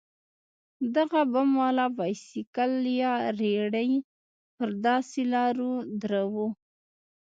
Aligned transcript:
دغه 0.95 1.21
بم 1.31 1.49
والا 1.61 1.85
بايسېکل 1.97 2.73
يا 3.01 3.13
رېړۍ 3.39 3.91
پر 4.55 4.69
داسې 4.85 5.21
لارو 5.33 5.73
دروو. 6.01 6.47